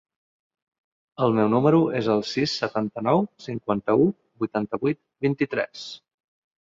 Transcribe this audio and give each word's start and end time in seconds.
El 1.25 1.35
meu 1.39 1.51
número 1.55 1.81
es 1.99 2.09
el 2.15 2.23
sis, 2.31 2.55
setanta-nou, 2.63 3.21
cinquanta-u, 3.49 4.09
vuitanta-vuit, 4.45 5.01
vint-i-tres. 5.27 5.85